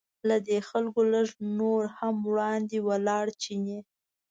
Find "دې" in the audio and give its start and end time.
0.47-0.59